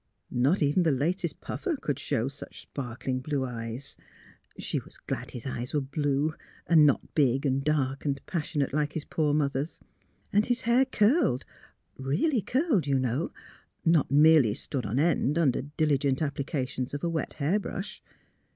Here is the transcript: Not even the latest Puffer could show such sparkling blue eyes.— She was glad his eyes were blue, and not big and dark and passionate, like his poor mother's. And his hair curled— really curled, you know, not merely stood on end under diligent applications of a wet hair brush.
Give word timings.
Not 0.33 0.63
even 0.63 0.81
the 0.81 0.91
latest 0.91 1.41
Puffer 1.41 1.77
could 1.77 1.99
show 1.99 2.27
such 2.27 2.61
sparkling 2.63 3.19
blue 3.19 3.45
eyes.— 3.45 3.97
She 4.57 4.79
was 4.79 4.97
glad 4.97 5.29
his 5.29 5.45
eyes 5.45 5.75
were 5.75 5.81
blue, 5.81 6.33
and 6.65 6.87
not 6.87 7.13
big 7.13 7.45
and 7.45 7.63
dark 7.63 8.03
and 8.03 8.19
passionate, 8.25 8.73
like 8.73 8.93
his 8.93 9.05
poor 9.05 9.31
mother's. 9.31 9.79
And 10.33 10.47
his 10.47 10.61
hair 10.61 10.85
curled— 10.85 11.45
really 11.97 12.41
curled, 12.41 12.87
you 12.87 12.97
know, 12.97 13.31
not 13.85 14.09
merely 14.09 14.55
stood 14.55 14.87
on 14.87 14.97
end 14.97 15.37
under 15.37 15.61
diligent 15.61 16.19
applications 16.23 16.95
of 16.95 17.03
a 17.03 17.07
wet 17.09 17.33
hair 17.33 17.59
brush. 17.59 18.01